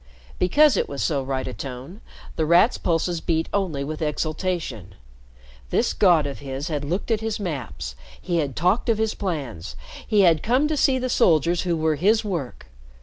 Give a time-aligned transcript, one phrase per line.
[0.39, 2.01] Because it was so right a tone,
[2.35, 4.95] The Rat's pulses beat only with exultation.
[5.69, 9.75] This god of his had looked at his maps, he had talked of his plans,
[10.07, 12.65] he had come to see the soldiers who were his work!